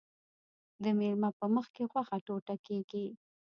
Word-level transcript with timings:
د 0.83 0.85
میلمه 0.97 1.29
په 1.39 1.45
مخکې 1.55 1.83
غوښه 1.91 2.17
ټوټه 2.25 2.55
کیږي. 2.65 3.05